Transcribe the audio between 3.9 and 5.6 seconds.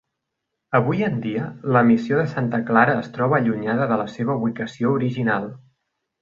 de la seva ubicació original.